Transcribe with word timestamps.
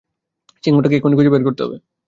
সিংহটাকে 0.63 0.95
এক্ষুণি 0.95 1.15
খুঁজে 1.17 1.31
বের 1.33 1.43
করতে 1.47 1.61
হবে। 1.65 1.77